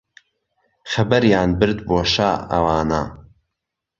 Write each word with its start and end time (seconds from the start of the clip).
خهبەریان 0.91 1.49
برد 1.59 1.79
بۆ 1.87 1.99
شا 2.13 2.29
ئهوانه 2.51 3.01